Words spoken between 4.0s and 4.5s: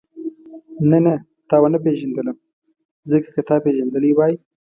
وای.